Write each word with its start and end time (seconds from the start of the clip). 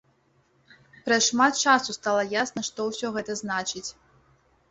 Праз 1.07 1.21
шмат 1.31 1.53
часу 1.65 1.93
стала 1.99 2.23
ясна, 2.43 2.61
што 2.69 2.79
ўсё 2.89 3.07
гэта 3.17 3.31
значыць. 3.43 3.87